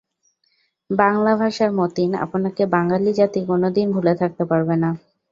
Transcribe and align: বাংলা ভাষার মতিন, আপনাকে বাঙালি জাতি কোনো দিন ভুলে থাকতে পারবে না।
বাংলা 0.89 1.31
ভাষার 1.41 1.71
মতিন, 1.79 2.11
আপনাকে 2.25 2.63
বাঙালি 2.75 3.11
জাতি 3.19 3.39
কোনো 3.47 3.67
দিন 3.75 3.87
ভুলে 3.95 4.13
থাকতে 4.21 4.43
পারবে 4.51 4.75
না। 4.77 4.89